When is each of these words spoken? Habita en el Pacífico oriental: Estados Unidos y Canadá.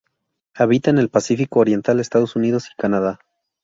Habita 0.55 0.89
en 0.89 0.97
el 0.97 1.09
Pacífico 1.09 1.59
oriental: 1.59 1.99
Estados 1.99 2.35
Unidos 2.35 2.69
y 2.73 2.75
Canadá. 2.81 3.19